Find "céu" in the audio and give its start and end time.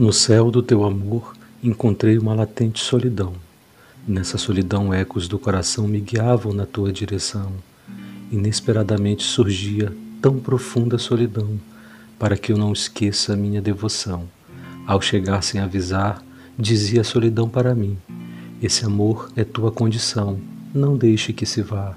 0.14-0.50